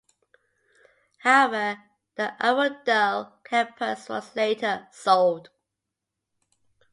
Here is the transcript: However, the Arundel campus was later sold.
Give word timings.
However, 1.19 1.83
the 2.15 2.33
Arundel 2.43 3.37
campus 3.43 4.09
was 4.09 4.35
later 4.35 4.87
sold. 4.91 5.51